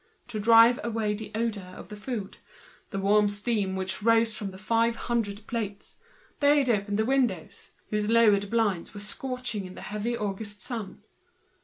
To 0.29 0.39
drive 0.39 0.79
out 0.79 0.93
the 1.19 1.31
odour 1.35 1.75
of 1.75 1.89
the 1.89 1.95
food—the 1.95 2.97
warm 2.97 3.29
steam 3.29 3.75
which 3.75 4.01
rose 4.01 4.33
from 4.33 4.49
the 4.49 4.57
five 4.57 4.95
hundred 4.95 5.45
plates—the 5.45 6.41
windows 6.43 6.67
had 6.69 6.87
been 6.87 6.99
opened, 7.03 7.69
while 7.89 8.01
the 8.01 8.07
lowered 8.11 8.49
blinds 8.49 8.95
were 8.95 8.99
scorching 8.99 9.65
in 9.67 9.75
the 9.75 9.81
heavy 9.83 10.17
August 10.17 10.63
sun. 10.63 11.03